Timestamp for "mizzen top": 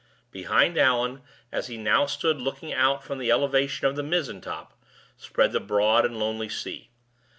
4.01-4.73